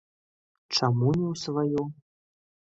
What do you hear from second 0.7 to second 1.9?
Чаму не ў сваё?